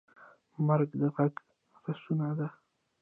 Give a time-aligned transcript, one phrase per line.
[0.67, 1.33] مرکه د غږ
[1.85, 2.47] رسونه ده.